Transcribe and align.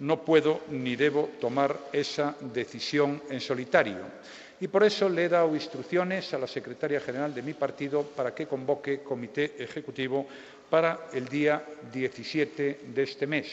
no 0.00 0.22
puedo 0.22 0.60
ni 0.70 0.96
debo 0.96 1.30
tomar 1.40 1.78
esa 1.92 2.36
decisión 2.40 3.22
en 3.30 3.40
solitario. 3.40 3.98
Y 4.60 4.68
por 4.68 4.82
eso 4.82 5.08
le 5.08 5.24
he 5.24 5.28
dado 5.28 5.54
instrucciones 5.54 6.34
a 6.34 6.38
la 6.38 6.46
secretaria 6.46 7.00
general 7.00 7.34
de 7.34 7.42
mi 7.42 7.54
partido 7.54 8.02
para 8.02 8.34
que 8.34 8.46
convoque 8.46 9.02
comité 9.02 9.54
ejecutivo 9.58 10.26
para 10.68 11.08
el 11.12 11.28
día 11.28 11.62
17 11.92 12.80
de 12.94 13.02
este 13.02 13.26
mes. 13.26 13.48